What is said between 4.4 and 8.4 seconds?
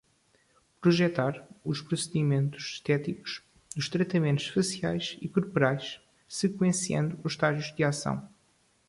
faciais e corporais, sequenciando os estágios de ação.